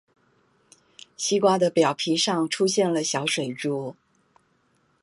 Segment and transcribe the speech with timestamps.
[1.15, 3.95] 西瓜的表皮上出現了小水珠